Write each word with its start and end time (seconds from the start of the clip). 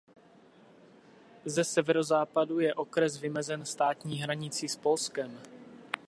Ze 1.45 1.63
severozápadu 1.63 2.59
je 2.59 2.73
okres 2.73 3.17
vymezen 3.17 3.65
státní 3.65 4.17
hranicí 4.19 4.67
s 4.69 4.75
Polskem. 4.75 5.39